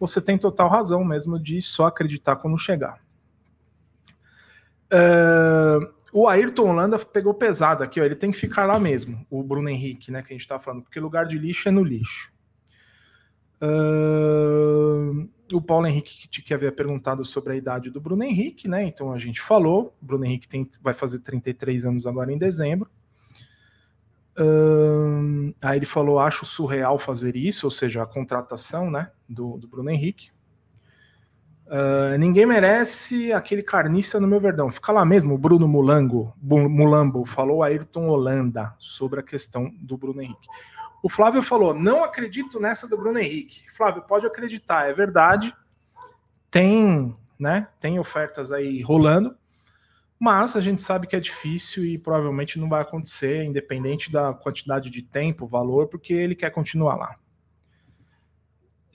[0.01, 2.99] você tem total razão mesmo de só acreditar quando chegar.
[4.91, 8.03] Uh, o Ayrton Holanda pegou pesado aqui, ó.
[8.03, 10.23] Ele tem que ficar lá mesmo, o Bruno Henrique, né?
[10.23, 12.31] Que a gente tá falando, porque lugar de lixo é no lixo.
[13.61, 18.83] Uh, o Paulo Henrique que, que havia perguntado sobre a idade do Bruno Henrique, né?
[18.83, 19.95] Então a gente falou.
[20.01, 22.89] O Bruno Henrique tem, vai fazer 33 anos agora em dezembro.
[25.63, 29.89] Aí ele falou: acho surreal fazer isso, ou seja, a contratação né, do, do Bruno
[29.89, 30.31] Henrique.
[31.67, 34.69] Uh, ninguém merece aquele carniça no meu verdão.
[34.69, 39.97] Fica lá mesmo, o Bruno Mulango, Mulambo falou a Ayrton Holanda sobre a questão do
[39.97, 40.49] Bruno Henrique.
[41.01, 43.63] O Flávio falou: não acredito nessa do Bruno Henrique.
[43.71, 45.55] Flávio, pode acreditar, é verdade.
[46.49, 47.69] Tem, né?
[47.79, 49.35] Tem ofertas aí rolando,
[50.21, 54.87] mas a gente sabe que é difícil e provavelmente não vai acontecer, independente da quantidade
[54.91, 57.15] de tempo, valor, porque ele quer continuar lá.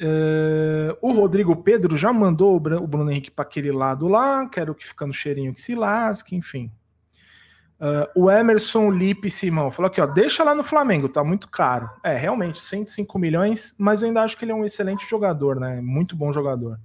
[0.00, 4.86] Uh, o Rodrigo Pedro já mandou o Bruno Henrique para aquele lado lá, quero que
[4.86, 6.70] ficando cheirinho que se lasque, enfim.
[7.80, 11.90] Uh, o Emerson Lipe Simão falou aqui, ó, deixa lá no Flamengo, tá muito caro.
[12.04, 15.80] É, realmente, 105 milhões, mas eu ainda acho que ele é um excelente jogador, né?
[15.80, 16.78] Muito bom jogador.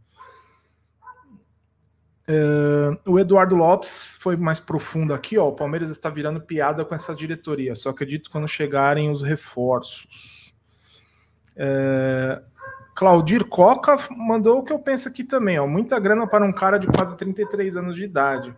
[2.32, 5.50] Uh, o Eduardo Lopes foi mais profundo aqui, ó.
[5.50, 7.76] O Palmeiras está virando piada com essa diretoria.
[7.76, 10.54] Só acredito quando chegarem os reforços.
[11.58, 12.42] Uh,
[12.96, 15.68] Claudir Coca mandou o que eu penso aqui também, ó.
[15.68, 18.56] Muita grana para um cara de quase 33 anos de idade.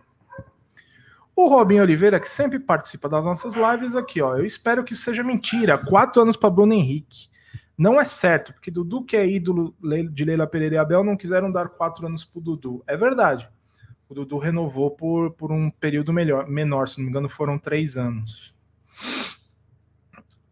[1.34, 4.36] O Robin Oliveira, que sempre participa das nossas lives aqui, ó.
[4.36, 5.76] Eu espero que isso seja mentira.
[5.76, 7.28] Quatro anos para Bruno Henrique.
[7.76, 9.74] Não é certo, porque Dudu, que é ídolo
[10.12, 12.84] de Leila Pereira e Abel, não quiseram dar quatro anos para Dudu.
[12.86, 13.48] É verdade.
[14.08, 17.96] O Dudu renovou por, por um período melhor, menor, se não me engano, foram três
[17.96, 18.54] anos.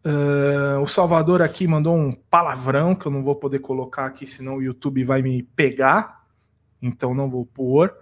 [0.05, 4.55] Uh, o Salvador aqui mandou um palavrão que eu não vou poder colocar aqui, senão
[4.55, 6.25] o YouTube vai me pegar.
[6.81, 7.95] Então não vou pôr.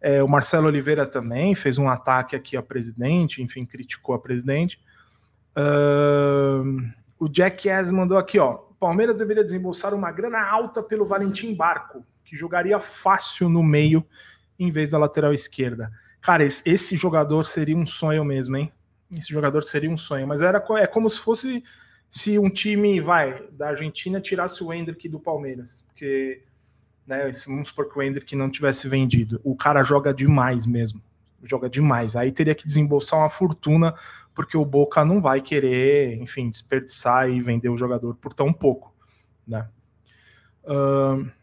[0.00, 4.80] É, o Marcelo Oliveira também fez um ataque aqui à presidente, enfim, criticou a presidente.
[5.56, 6.86] Uh,
[7.18, 8.58] o Jack S mandou aqui, ó.
[8.78, 14.04] Palmeiras deveria desembolsar uma grana alta pelo Valentim Barco, que jogaria fácil no meio
[14.58, 15.90] em vez da lateral esquerda.
[16.20, 18.72] Cara, esse, jogador seria um sonho mesmo, hein?
[19.16, 21.64] esse jogador seria um sonho, mas era é como se fosse
[22.10, 26.42] se um time vai da Argentina tirasse o Hendrick do Palmeiras, porque
[27.06, 29.40] né, vamos supor que o Hendrick não tivesse vendido.
[29.42, 31.02] O cara joga demais mesmo,
[31.42, 32.16] joga demais.
[32.16, 33.94] Aí teria que desembolsar uma fortuna,
[34.34, 38.94] porque o Boca não vai querer, enfim, desperdiçar e vender o jogador por tão pouco,
[39.46, 39.68] né?
[40.64, 41.37] Uh...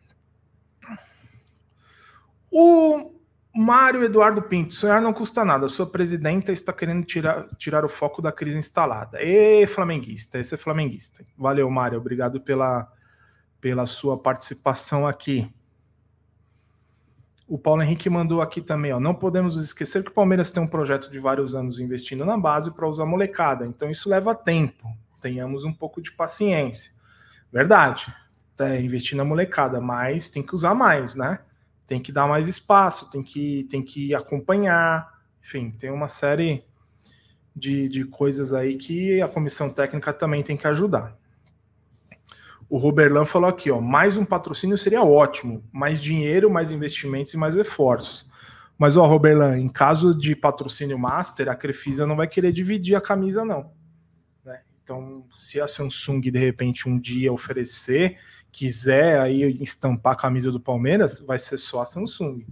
[2.57, 3.11] O
[3.53, 5.67] Mário Eduardo Pinto, sonhar não custa nada.
[5.67, 9.21] Sua presidenta está querendo tirar, tirar o foco da crise instalada.
[9.21, 11.21] E flamenguista, esse é flamenguista.
[11.37, 11.99] Valeu, Mário.
[11.99, 12.89] Obrigado pela,
[13.59, 15.53] pela sua participação aqui.
[17.45, 19.01] O Paulo Henrique mandou aqui também, ó.
[19.01, 22.73] Não podemos esquecer que o Palmeiras tem um projeto de vários anos investindo na base
[22.73, 23.65] para usar molecada.
[23.65, 24.87] Então isso leva tempo.
[25.19, 26.89] Tenhamos um pouco de paciência.
[27.51, 28.15] Verdade.
[28.57, 31.39] É, investir na molecada, mas tem que usar mais, né?
[31.87, 35.21] Tem que dar mais espaço, tem que, tem que acompanhar.
[35.41, 36.63] Enfim, tem uma série
[37.55, 41.17] de, de coisas aí que a comissão técnica também tem que ajudar.
[42.67, 47.37] O Roberlan falou aqui, ó, mais um patrocínio seria ótimo, mais dinheiro, mais investimentos e
[47.37, 48.27] mais reforços.
[48.77, 53.01] Mas, ó, Roberlan, em caso de patrocínio master, a Crefisa não vai querer dividir a
[53.01, 53.71] camisa, não.
[54.43, 54.61] Né?
[54.83, 58.17] Então, se a Samsung, de repente, um dia oferecer,
[58.55, 62.45] quiser aí estampar a camisa do Palmeiras, vai ser só a Samsung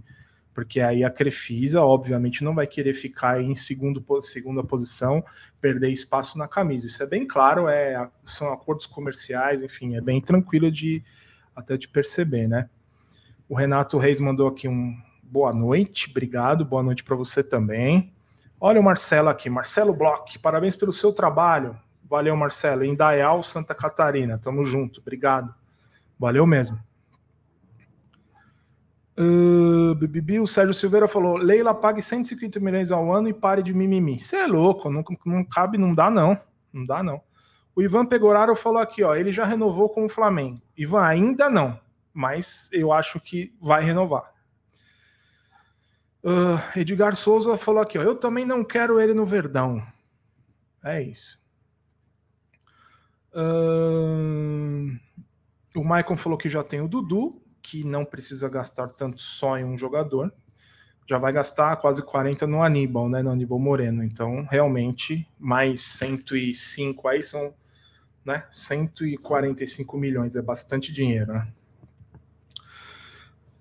[0.54, 5.22] porque aí a Crefisa, obviamente, não vai querer ficar em segundo, segunda posição,
[5.60, 6.86] perder espaço na camisa.
[6.86, 11.02] Isso é bem claro, é, são acordos comerciais, enfim, é bem tranquilo de
[11.56, 12.70] até de perceber, né?
[13.48, 18.12] O Renato Reis mandou aqui um boa noite, obrigado, boa noite para você também.
[18.60, 21.76] Olha o Marcelo aqui, Marcelo Bloch, parabéns pelo seu trabalho.
[22.08, 25.52] Valeu, Marcelo, em Dayal, Santa Catarina, tamo junto, obrigado.
[26.24, 26.80] Valeu mesmo.
[29.14, 34.18] Uh, o Sérgio Silveira falou: Leila pague 150 milhões ao ano e pare de mimimi.
[34.18, 36.40] Você é louco, não, não cabe, não dá, não.
[36.72, 37.20] Não dá, não.
[37.76, 40.62] O Ivan Pegoraro falou aqui: ó, ele já renovou com o Flamengo.
[40.74, 41.78] Ivan, ainda não,
[42.14, 44.32] mas eu acho que vai renovar.
[46.22, 49.86] Uh, Edgar Souza falou aqui: ó, eu também não quero ele no Verdão.
[50.82, 51.38] É isso.
[53.34, 55.03] Uh,
[55.76, 59.64] o Maicon falou que já tem o Dudu que não precisa gastar tanto só em
[59.64, 60.30] um jogador,
[61.08, 64.04] já vai gastar quase 40 no Aníbal, né, no Aníbal Moreno.
[64.04, 67.54] Então, realmente, mais 105 aí são,
[68.22, 71.48] né, 145 milhões, é bastante dinheiro, né?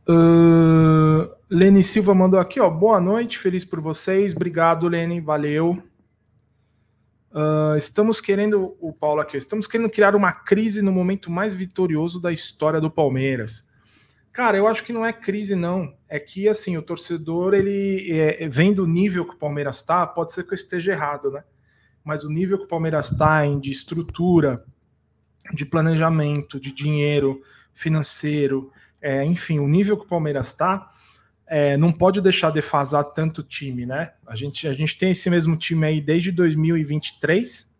[0.05, 5.81] Uh, Lene Silva mandou aqui, ó, boa noite, feliz por vocês, obrigado, Lene, valeu.
[7.33, 12.21] Uh, estamos querendo, o Paulo aqui, estamos querendo criar uma crise no momento mais vitorioso
[12.21, 13.67] da história do Palmeiras.
[14.31, 15.95] Cara, eu acho que não é crise, não.
[16.07, 20.31] É que, assim, o torcedor, ele é, vem do nível que o Palmeiras está, pode
[20.31, 21.43] ser que eu esteja errado, né?
[22.03, 24.63] Mas o nível que o Palmeiras está em de estrutura,
[25.53, 27.41] de planejamento, de dinheiro
[27.73, 30.91] financeiro, é, enfim, o nível que o Palmeiras está,
[31.47, 34.13] é, não pode deixar defasar tanto time, né?
[34.25, 37.71] A gente, a gente tem esse mesmo time aí desde 2023,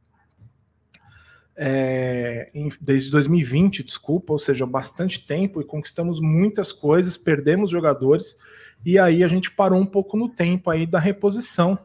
[1.55, 8.37] é, em, desde 2020, desculpa, ou seja, bastante tempo e conquistamos muitas coisas, perdemos jogadores
[8.85, 11.77] e aí a gente parou um pouco no tempo aí da reposição.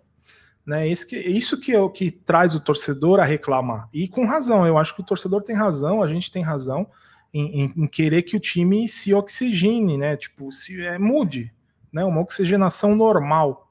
[0.67, 0.89] Né?
[0.89, 3.89] Isso, que, isso que é o que traz o torcedor a reclamar.
[3.93, 6.87] E com razão, eu acho que o torcedor tem razão, a gente tem razão
[7.33, 10.17] em, em, em querer que o time se oxigene, né?
[10.17, 11.53] Tipo, se é, mude,
[11.93, 12.05] né?
[12.05, 13.69] Uma oxigenação normal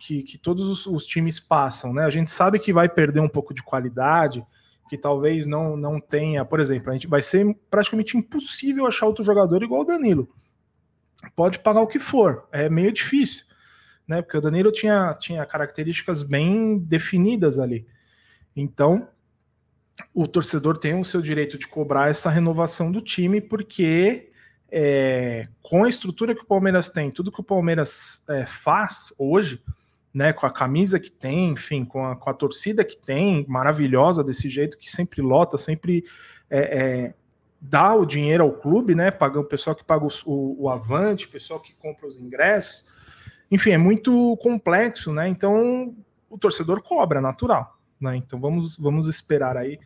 [0.00, 2.04] que, que todos os, os times passam, né?
[2.04, 4.44] A gente sabe que vai perder um pouco de qualidade,
[4.88, 9.22] que talvez não, não tenha, por exemplo, a gente vai ser praticamente impossível achar outro
[9.22, 10.28] jogador igual o Danilo.
[11.36, 13.44] Pode pagar o que for, é meio difícil,
[14.08, 14.22] né?
[14.22, 17.86] Porque o Danilo tinha, tinha características bem definidas ali.
[18.56, 19.06] Então,
[20.14, 24.29] o torcedor tem o seu direito de cobrar essa renovação do time, porque
[24.70, 29.62] é, com a estrutura que o Palmeiras tem, tudo que o Palmeiras é, faz hoje,
[30.12, 34.24] né, com a camisa que tem, enfim, com a, com a torcida que tem, maravilhosa
[34.24, 36.04] desse jeito, que sempre lota, sempre
[36.48, 37.14] é, é,
[37.60, 41.30] dá o dinheiro ao clube, né, pagando o pessoal que paga o, o avante, o
[41.30, 42.84] pessoal que compra os ingressos,
[43.50, 45.94] enfim, é muito complexo, né, então
[46.28, 49.78] o torcedor cobra, natural, né, então vamos, vamos esperar aí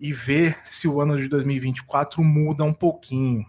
[0.00, 3.44] e ver se o ano de 2024 muda um pouquinho.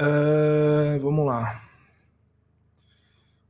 [0.00, 1.62] Uh, vamos lá.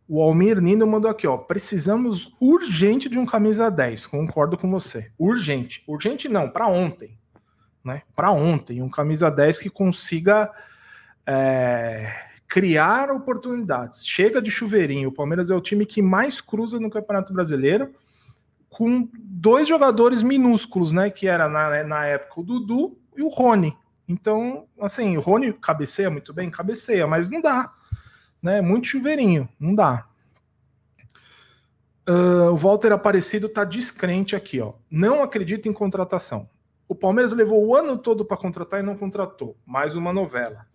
[0.06, 1.36] O Almir Nino mandou aqui, ó.
[1.38, 4.06] Precisamos urgente de um camisa 10.
[4.06, 5.10] Concordo com você.
[5.18, 5.82] Urgente.
[5.86, 7.18] Urgente não, para ontem.
[7.82, 8.02] Né?
[8.14, 8.82] Para ontem.
[8.82, 10.50] Um camisa 10 que consiga
[11.26, 12.12] é,
[12.46, 14.06] criar oportunidades.
[14.06, 15.08] Chega de chuveirinho.
[15.08, 17.90] O Palmeiras é o time que mais cruza no Campeonato Brasileiro.
[18.68, 21.08] Com dois jogadores minúsculos, né?
[21.08, 23.74] Que era na, na época o Dudu e o Rony.
[24.06, 27.72] Então, assim, o Rony cabeceia muito bem, cabeceia, mas não dá
[28.44, 28.60] né?
[28.60, 30.06] Muito chuveirinho, não dá.
[32.06, 34.74] Uh, o Walter Aparecido tá descrente aqui, ó.
[34.90, 36.50] Não acredita em contratação.
[36.86, 39.56] O Palmeiras levou o ano todo para contratar e não contratou.
[39.64, 40.66] Mais uma novela.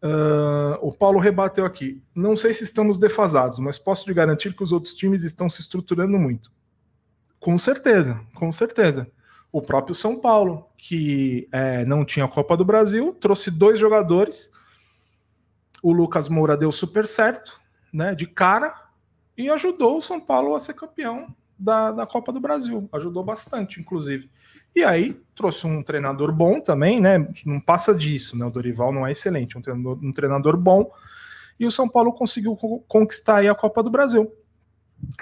[0.00, 2.00] Uh, o Paulo rebateu aqui.
[2.14, 5.62] Não sei se estamos defasados, mas posso te garantir que os outros times estão se
[5.62, 6.52] estruturando muito.
[7.40, 9.10] Com certeza, com certeza.
[9.52, 14.50] O próprio São Paulo, que é, não tinha Copa do Brasil, trouxe dois jogadores
[15.82, 17.60] o Lucas Moura deu super certo,
[17.92, 18.74] né, de cara,
[19.36, 22.88] e ajudou o São Paulo a ser campeão da, da Copa do Brasil.
[22.92, 24.30] Ajudou bastante, inclusive.
[24.74, 27.26] E aí trouxe um treinador bom também, né?
[27.44, 28.44] Não passa disso, né?
[28.44, 30.90] O Dorival não é excelente, um treinador, um treinador bom.
[31.58, 34.30] E o São Paulo conseguiu conquistar aí a Copa do Brasil.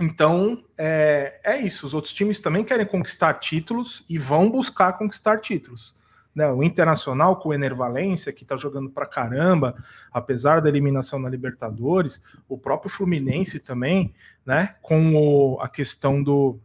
[0.00, 1.86] Então é, é isso.
[1.86, 5.94] Os outros times também querem conquistar títulos e vão buscar conquistar títulos.
[6.34, 9.74] Né, o Internacional com o Enervalência, que está jogando para caramba,
[10.12, 14.14] apesar da eliminação na Libertadores, o próprio Fluminense também,
[14.46, 16.60] né, com o, a questão do,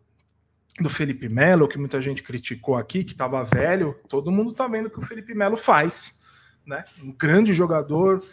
[0.79, 4.87] do Felipe Melo, que muita gente criticou aqui, que estava velho, todo mundo está vendo
[4.87, 6.21] o que o Felipe Melo faz.
[6.65, 6.83] Né?
[7.01, 8.23] Um grande jogador,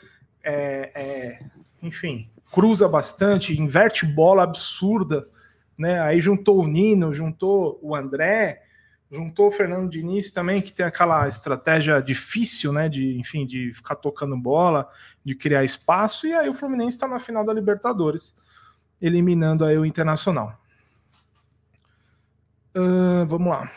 [0.43, 1.47] é, é,
[1.83, 5.29] enfim, cruza bastante, inverte bola absurda.
[5.79, 6.01] Né?
[6.01, 8.63] Aí juntou o Nino, juntou o André,
[9.11, 13.97] juntou o Fernando Diniz também, que tem aquela estratégia difícil, né, de, enfim, de ficar
[13.97, 14.89] tocando bola,
[15.25, 18.39] de criar espaço, e aí o Fluminense está na final da Libertadores,
[19.01, 20.57] eliminando aí o Internacional.
[22.77, 23.69] Uh, vamos lá.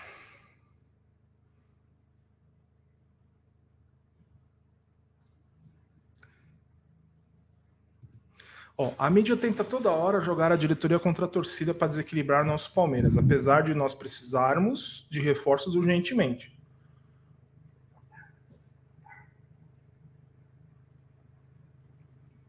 [8.97, 13.15] A mídia tenta toda hora jogar a diretoria contra a torcida para desequilibrar nosso Palmeiras,
[13.15, 16.51] apesar de nós precisarmos de reforços urgentemente.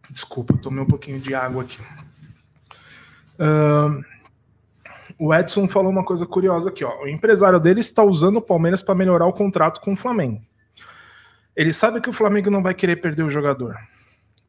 [0.08, 1.78] Desculpa, tomei um pouquinho de água aqui.
[3.38, 4.02] Uh,
[5.18, 7.02] o Edson falou uma coisa curiosa aqui, ó.
[7.02, 10.40] O empresário dele está usando o Palmeiras para melhorar o contrato com o Flamengo.
[11.54, 13.76] Ele sabe que o Flamengo não vai querer perder o jogador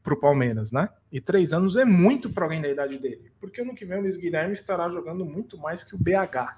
[0.06, 0.88] para o Palmeiras, né?
[1.12, 4.02] E três anos é muito para alguém da idade dele, porque ano que vem o
[4.02, 6.56] Luiz Guilherme estará jogando muito mais que o BH.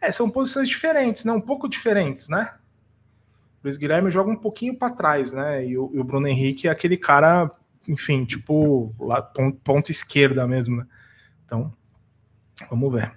[0.00, 1.32] É, são posições diferentes, né?
[1.32, 2.54] Um pouco diferentes, né?
[3.60, 5.66] O Luiz Guilherme joga um pouquinho para trás, né?
[5.66, 7.50] E o, e o, Bruno Henrique é aquele cara,
[7.88, 10.86] enfim, tipo, lá, ponto, ponto esquerda mesmo, né?
[11.44, 11.72] Então,
[12.70, 13.12] vamos ver.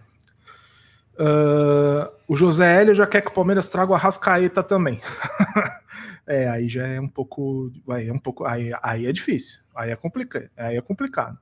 [1.21, 4.99] Uh, o José Hélio já quer que o Palmeiras traga o Arrascaeta também.
[6.27, 7.71] É, aí já é um pouco.
[7.89, 8.45] Aí é um pouco.
[8.45, 9.59] Aí, aí é difícil.
[9.75, 10.49] Aí é complicado.
[10.55, 11.37] Aí é complicado.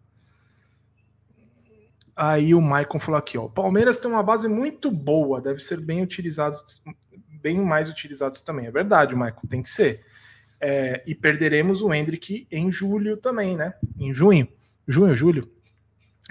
[2.15, 3.47] Aí o Maicon falou aqui, ó.
[3.47, 6.57] Palmeiras tem uma base muito boa, deve ser bem utilizado,
[7.41, 8.65] bem mais utilizados também.
[8.65, 10.03] É verdade, Maicon, tem que ser.
[10.59, 13.73] É, e perderemos o Hendrick em julho também, né?
[13.99, 14.47] Em junho.
[14.87, 15.49] Junho, julho.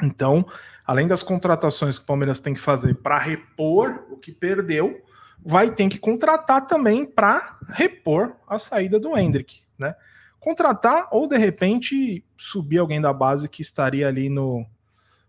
[0.02, 0.46] Então,
[0.86, 5.02] além das contratações que o Palmeiras tem que fazer para repor o que perdeu,
[5.44, 9.94] vai ter que contratar também para repor a saída do Hendrick, né?
[10.38, 14.64] Contratar ou de repente subir alguém da base que estaria ali no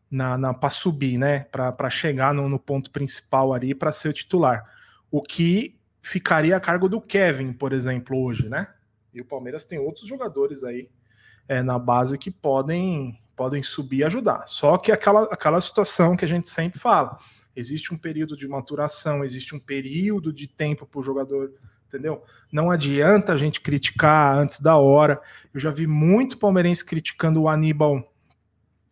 [0.10, 1.46] na, na para subir, né?
[1.52, 4.64] Para chegar no, no, ponto principal ali para ser o titular.
[5.12, 8.68] O que ficaria a cargo do Kevin, por exemplo, hoje, né?
[9.14, 10.90] E o Palmeiras tem outros jogadores aí
[11.48, 14.46] é, na base que podem podem subir e ajudar.
[14.48, 17.18] Só que aquela, aquela situação que a gente sempre fala
[17.60, 21.54] Existe um período de maturação, existe um período de tempo para o jogador,
[21.88, 22.24] entendeu?
[22.50, 25.22] Não adianta a gente criticar antes da hora.
[25.54, 28.10] Eu já vi muito palmeirense criticando o Aníbal,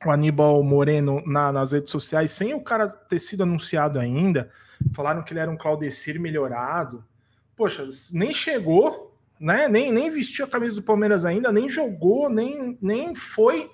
[0.06, 4.52] o Aníbal Moreno na, nas redes sociais, sem o cara ter sido anunciado ainda.
[4.94, 7.06] Falaram que ele era um Claudecir melhorado.
[7.56, 9.70] Poxa, nem chegou, né?
[9.70, 13.72] Nem, nem vestiu a camisa do Palmeiras ainda, nem jogou, nem, nem foi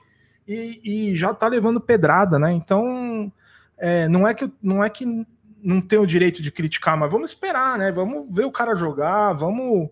[0.48, 2.52] e, e já tá levando pedrada, né?
[2.52, 3.32] Então
[3.78, 5.26] é, não é que não é que
[5.64, 7.92] não tem o direito de criticar, mas vamos esperar, né?
[7.92, 9.90] Vamos ver o cara jogar, vamos,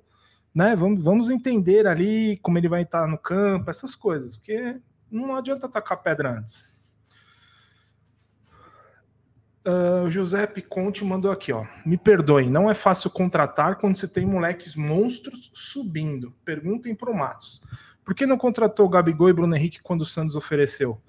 [0.54, 0.76] né?
[0.76, 4.78] Vamos, vamos entender ali como ele vai estar no campo, essas coisas, porque
[5.10, 6.70] não adianta tacar pedra antes.
[9.66, 11.66] Uh, o Giuseppe Conte mandou aqui, ó.
[11.86, 16.34] Me perdoem, não é fácil contratar quando você tem moleques monstros subindo.
[16.44, 17.62] Perguntem para o Matos.
[18.04, 21.02] Por que não contratou Gabigol e Bruno Henrique quando o Santos ofereceu?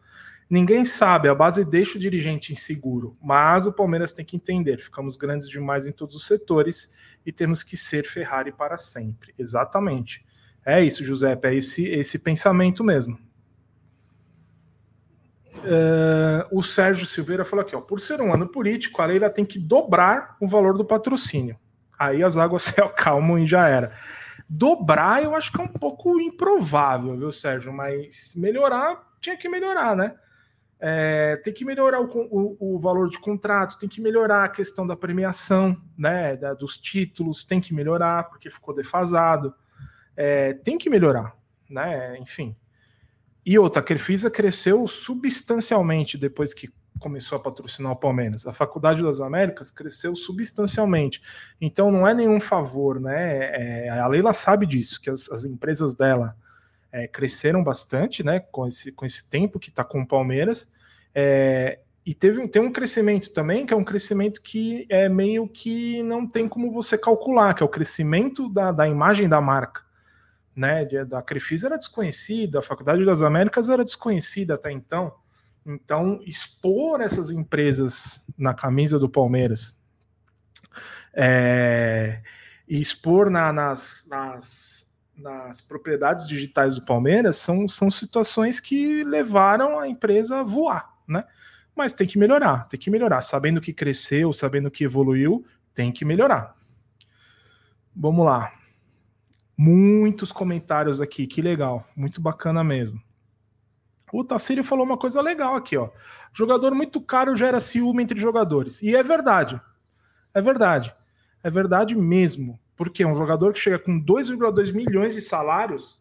[0.48, 5.16] Ninguém sabe, a base deixa o dirigente inseguro, mas o Palmeiras tem que entender: ficamos
[5.16, 9.34] grandes demais em todos os setores e temos que ser Ferrari para sempre.
[9.38, 10.24] Exatamente.
[10.64, 13.18] É isso, Giuseppe, é esse, esse pensamento mesmo.
[15.62, 19.45] Uh, o Sérgio Silveira falou aqui: ó, por ser um ano político, a Leila tem
[19.45, 21.57] que dobrar o valor do patrocínio.
[21.99, 23.93] Aí as águas se acalmam e já era.
[24.55, 27.72] Dobrar eu acho que é um pouco improvável, viu, Sérgio?
[27.72, 30.14] Mas melhorar tinha que melhorar, né?
[30.78, 34.86] É, tem que melhorar o, o, o, valor de contrato, tem que melhorar a questão
[34.86, 39.55] da premiação, né, da, dos títulos, tem que melhorar porque ficou defasado,
[40.16, 41.36] é, tem que melhorar,
[41.70, 42.57] né, enfim.
[43.46, 46.68] E outra, a Crefisa cresceu substancialmente depois que
[47.03, 48.46] começou a patrocinar o Palmeiras.
[48.46, 51.20] A Faculdade das Américas cresceu substancialmente.
[51.61, 53.86] Então não é nenhum favor, né?
[53.86, 56.36] É, a Leila sabe disso, que as, as empresas dela
[56.92, 58.38] é, cresceram bastante, né?
[58.38, 60.72] Com esse, com esse tempo que está com o Palmeiras.
[61.14, 66.03] É, e teve, tem um crescimento também, que é um crescimento que é meio que
[66.03, 69.82] não tem como você calcular, que é o crescimento da, da imagem da marca.
[70.55, 75.14] Né, da Crefisa era desconhecida, a Faculdade das Américas era desconhecida até então.
[75.64, 79.76] Então, expor essas empresas na camisa do Palmeiras
[81.14, 82.20] é,
[82.66, 89.78] e expor na, nas, nas, nas, propriedades digitais do Palmeiras são, são situações que levaram
[89.78, 91.24] a empresa a voar, né?
[91.74, 93.20] mas tem que melhorar, tem que melhorar.
[93.20, 96.56] Sabendo que cresceu, sabendo que evoluiu, tem que melhorar.
[97.94, 98.52] Vamos lá.
[99.56, 103.00] Muitos comentários aqui, que legal, muito bacana mesmo.
[104.12, 105.88] O Tassírio falou uma coisa legal aqui, ó.
[106.32, 108.82] Jogador muito caro gera ciúme entre jogadores.
[108.82, 109.60] E é verdade.
[110.34, 110.94] É verdade.
[111.42, 112.60] É verdade mesmo.
[112.76, 116.00] Porque um jogador que chega com 2,2 milhões de salários,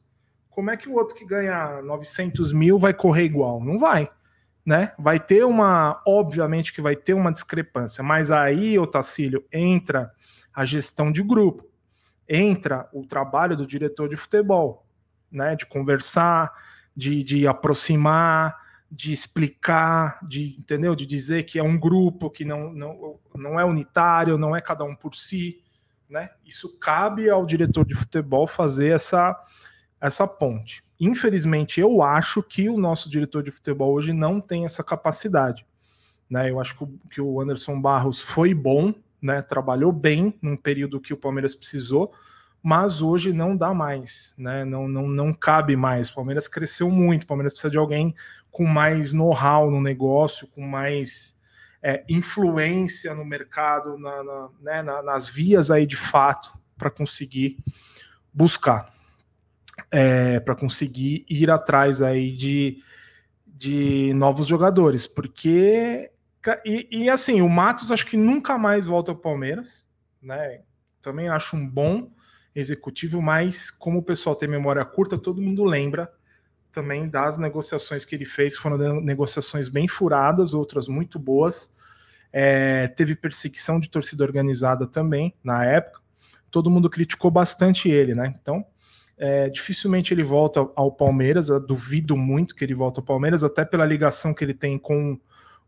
[0.49, 3.63] como é que o outro que ganha 900 mil vai correr igual?
[3.63, 4.09] Não vai
[4.65, 4.93] né?
[4.97, 10.11] Vai ter uma, obviamente que vai ter uma discrepância, mas aí, Otacílio, entra
[10.53, 11.65] a gestão de grupo,
[12.27, 14.85] entra o trabalho do diretor de futebol,
[15.31, 15.55] né?
[15.55, 16.51] De conversar,
[16.95, 18.57] de, de aproximar,
[18.91, 20.95] de explicar, de entendeu?
[20.95, 24.83] De dizer que é um grupo que não, não, não é unitário, não é cada
[24.83, 25.61] um por si,
[26.09, 26.29] né?
[26.45, 29.35] Isso cabe ao diretor de futebol fazer essa
[30.01, 30.83] essa ponte.
[30.99, 35.65] Infelizmente, eu acho que o nosso diretor de futebol hoje não tem essa capacidade.
[36.27, 36.49] Né?
[36.49, 36.75] Eu acho
[37.09, 39.41] que o, Anderson Barros foi bom, né?
[39.43, 42.11] trabalhou bem num período que o Palmeiras precisou,
[42.61, 44.63] mas hoje não dá mais, né?
[44.63, 46.09] não, não, não cabe mais.
[46.09, 48.13] O Palmeiras cresceu muito, o Palmeiras precisa de alguém
[48.51, 51.39] com mais know-how no negócio, com mais
[51.81, 54.81] é, influência no mercado, na, na, né?
[54.83, 57.57] na, nas vias aí de fato, para conseguir
[58.33, 58.91] buscar
[59.89, 62.83] é, para conseguir ir atrás aí de,
[63.45, 66.11] de novos jogadores, porque
[66.65, 69.85] e, e, assim o Matos acho que nunca mais volta ao Palmeiras,
[70.21, 70.61] né?
[71.01, 72.11] Também acho um bom
[72.55, 76.11] executivo, mas como o pessoal tem memória curta, todo mundo lembra
[76.71, 81.73] também das negociações que ele fez, foram negociações bem furadas, outras muito boas.
[82.31, 85.99] É, teve perseguição de torcida organizada também na época.
[86.49, 88.33] Todo mundo criticou bastante ele, né?
[88.41, 88.65] Então
[89.21, 93.63] é, dificilmente ele volta ao Palmeiras, eu duvido muito que ele volte ao Palmeiras, até
[93.63, 95.15] pela ligação que ele tem com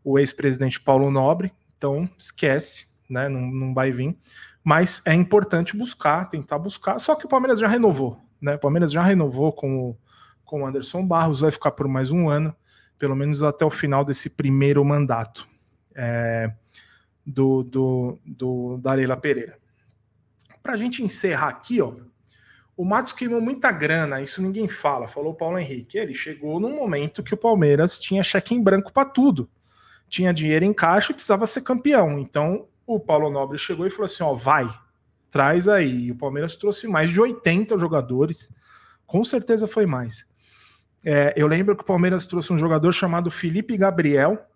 [0.02, 3.28] o ex-presidente Paulo Nobre, então esquece, né?
[3.28, 4.18] Não, não vai vir.
[4.64, 6.98] Mas é importante buscar, tentar buscar.
[6.98, 8.54] Só que o Palmeiras já renovou, né?
[8.54, 9.96] O Palmeiras já renovou com o,
[10.42, 12.56] com o Anderson Barros, vai ficar por mais um ano,
[12.98, 15.46] pelo menos até o final desse primeiro mandato
[15.94, 16.50] é,
[17.26, 19.58] do, do, do da Leila Pereira.
[20.62, 21.92] Para a gente encerrar aqui, ó,
[22.76, 25.98] o Matos queimou muita grana, isso ninguém fala, falou o Paulo Henrique.
[25.98, 29.48] Ele chegou num momento que o Palmeiras tinha cheque em branco para tudo.
[30.08, 32.18] Tinha dinheiro em caixa e precisava ser campeão.
[32.18, 34.68] Então o Paulo Nobre chegou e falou assim: ó, vai,
[35.30, 36.06] traz aí.
[36.06, 38.52] E o Palmeiras trouxe mais de 80 jogadores,
[39.06, 40.32] com certeza foi mais.
[41.04, 44.46] É, eu lembro que o Palmeiras trouxe um jogador chamado Felipe Gabriel.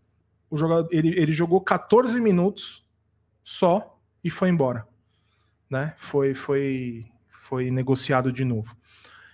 [0.51, 2.87] O jogador, ele, ele jogou 14 minutos
[3.43, 4.87] só e foi embora.
[5.69, 5.93] Né?
[5.99, 7.05] Foi, foi
[7.49, 8.77] foi negociado de novo.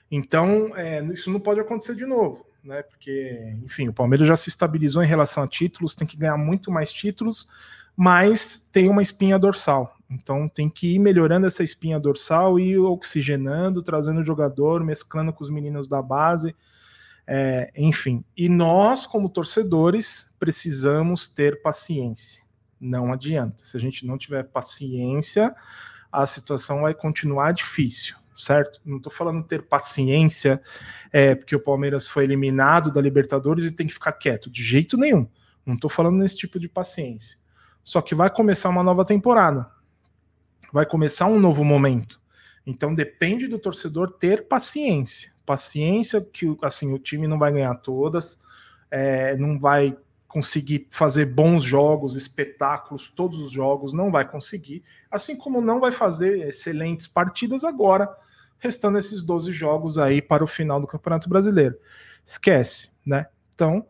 [0.09, 2.81] Então, é, isso não pode acontecer de novo, né?
[2.85, 6.71] Porque, enfim, o Palmeiras já se estabilizou em relação a títulos, tem que ganhar muito
[6.71, 7.49] mais títulos,
[7.97, 9.97] mas tem uma espinha dorsal.
[10.11, 15.43] Então tem que ir melhorando essa espinha dorsal e oxigenando, trazendo o jogador, mesclando com
[15.43, 16.55] os meninos da base.
[17.27, 22.43] É, enfim, e nós, como torcedores, precisamos ter paciência.
[22.79, 23.65] Não adianta.
[23.65, 25.55] Se a gente não tiver paciência,
[26.13, 28.79] a situação vai continuar difícil, certo?
[28.85, 30.61] Não estou falando ter paciência,
[31.11, 34.99] é, porque o Palmeiras foi eliminado da Libertadores e tem que ficar quieto, de jeito
[34.99, 35.27] nenhum.
[35.65, 37.39] Não estou falando nesse tipo de paciência.
[37.85, 39.71] Só que vai começar uma nova temporada,
[40.73, 42.21] vai começar um novo momento.
[42.67, 45.33] Então depende do torcedor ter paciência.
[45.45, 48.41] Paciência que assim o time não vai ganhar todas,
[48.91, 55.37] é, não vai conseguir fazer bons jogos, espetáculos, todos os jogos, não vai conseguir, assim
[55.37, 58.13] como não vai fazer excelentes partidas agora,
[58.59, 61.79] restando esses 12 jogos aí para o final do Campeonato Brasileiro.
[62.27, 63.27] Esquece, né?
[63.55, 63.87] Então,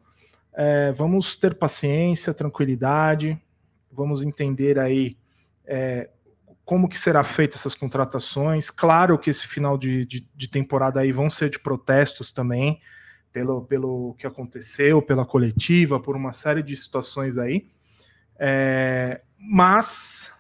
[0.52, 3.40] é, vamos ter paciência, tranquilidade,
[3.94, 5.16] vamos entender aí
[5.64, 6.10] é,
[6.64, 8.70] como que será feita essas contratações.
[8.70, 12.80] Claro que esse final de, de, de temporada aí vão ser de protestos também,
[13.32, 17.68] pelo, pelo que aconteceu, pela coletiva, por uma série de situações aí.
[18.38, 20.32] É, mas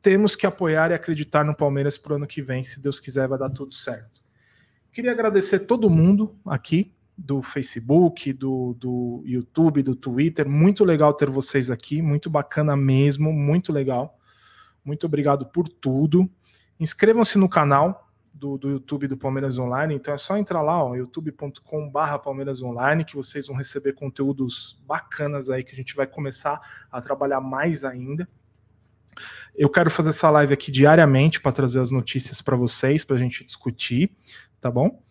[0.00, 3.28] temos que apoiar e acreditar no Palmeiras para o ano que vem, se Deus quiser,
[3.28, 4.20] vai dar tudo certo.
[4.92, 10.48] Queria agradecer todo mundo aqui do Facebook, do, do YouTube, do Twitter.
[10.48, 14.18] Muito legal ter vocês aqui, muito bacana mesmo, muito legal.
[14.84, 16.28] Muito obrigado por tudo.
[16.80, 19.94] Inscrevam-se no canal do, do, YouTube do Palmeiras Online.
[19.94, 25.62] Então é só entrar lá, youtube.com/barra Palmeiras Online, que vocês vão receber conteúdos bacanas aí
[25.62, 26.60] que a gente vai começar
[26.90, 28.28] a trabalhar mais ainda.
[29.54, 33.18] Eu quero fazer essa live aqui diariamente para trazer as notícias para vocês, para a
[33.18, 34.10] gente discutir,
[34.60, 35.02] tá bom?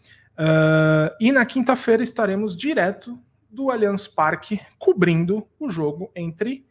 [0.41, 6.65] Uh, e na quinta-feira estaremos direto do Allianz Parque cobrindo o jogo entre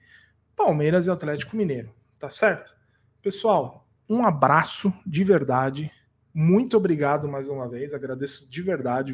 [0.56, 2.74] Palmeiras e Atlético Mineiro, tá certo?
[3.22, 5.88] Pessoal, um abraço de verdade.
[6.34, 9.08] Muito obrigado mais uma vez, agradeço de verdade.